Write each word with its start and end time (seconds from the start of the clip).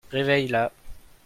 Réveille-la. 0.11 0.71